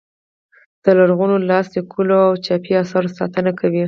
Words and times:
د 0.83 0.85
لرغونو 0.97 1.35
لاس 1.49 1.65
لیکلو 1.75 2.17
او 2.27 2.33
چاپي 2.45 2.73
اثارو 2.83 3.09
ساتنه 3.17 3.51
کوي. 3.59 3.79